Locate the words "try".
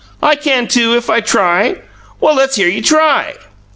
1.21-1.81, 2.81-3.35